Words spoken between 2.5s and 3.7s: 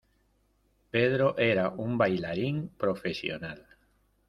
profesional.